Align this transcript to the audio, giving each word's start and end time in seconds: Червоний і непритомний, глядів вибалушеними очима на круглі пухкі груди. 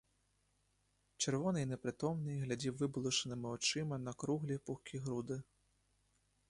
Червоний 1.17 1.63
і 1.63 1.65
непритомний, 1.65 2.39
глядів 2.39 2.77
вибалушеними 2.77 3.49
очима 3.49 3.97
на 3.97 4.13
круглі 4.13 4.57
пухкі 4.57 4.97
груди. 4.97 5.41